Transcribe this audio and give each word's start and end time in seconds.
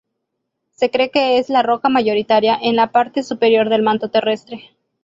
Se 0.71 0.89
cree 0.89 1.11
que 1.11 1.37
es 1.37 1.49
la 1.49 1.61
roca 1.61 1.87
mayoritaria 1.87 2.57
en 2.59 2.75
la 2.75 2.91
parte 2.91 3.21
superior 3.21 3.69
del 3.69 3.83
manto 3.83 4.09
terrestre. 4.09 4.71